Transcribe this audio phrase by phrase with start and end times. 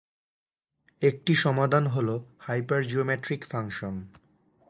[1.01, 2.09] একটি সমাধান হল
[2.39, 3.95] হাইপারজিওমেট্রিক ফাংশন।